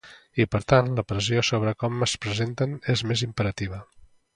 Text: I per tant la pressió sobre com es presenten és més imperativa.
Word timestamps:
I 0.43 0.45
per 0.55 0.61
tant 0.73 0.89
la 0.99 1.03
pressió 1.11 1.45
sobre 1.51 1.75
com 1.85 2.09
es 2.09 2.17
presenten 2.25 2.77
és 2.97 3.09
més 3.13 3.27
imperativa. 3.33 3.85